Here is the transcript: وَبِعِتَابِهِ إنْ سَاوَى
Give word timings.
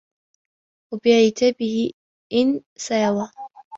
وَبِعِتَابِهِ 0.93 1.91
إنْ 2.33 2.61
سَاوَى 2.77 3.31